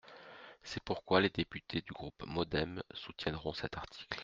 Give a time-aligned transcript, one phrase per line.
[0.63, 4.19] C’est pourquoi les députés du groupe MODEM soutiendront cet article.